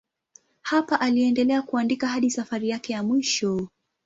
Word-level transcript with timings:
Hapa 0.61 0.99
aliendelea 0.99 1.61
kuandika 1.61 2.07
hadi 2.07 2.29
safari 2.31 2.69
yake 2.69 2.93
ya 2.93 3.03
mwisho. 3.03 3.67